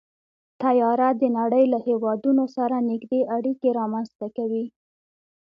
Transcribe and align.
طیاره 0.61 1.09
د 1.21 1.23
نړۍ 1.37 1.63
له 1.73 1.79
هېوادونو 1.87 2.43
سره 2.55 2.75
نږدې 2.89 3.21
اړیکې 3.35 3.69
رامنځته 3.79 4.27
کوي. 4.37 4.65